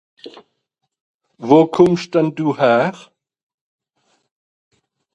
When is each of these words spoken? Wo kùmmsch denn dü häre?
Wo 1.47 1.59
kùmmsch 1.73 2.07
denn 2.13 2.29
dü 2.35 2.47
häre? 2.59 2.89